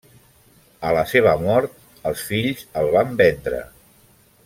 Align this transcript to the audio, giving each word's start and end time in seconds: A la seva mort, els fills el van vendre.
A 0.91 0.93
la 0.99 1.03
seva 1.11 1.35
mort, 1.43 1.75
els 2.13 2.25
fills 2.31 2.65
el 2.83 2.91
van 2.99 3.15
vendre. 3.25 3.61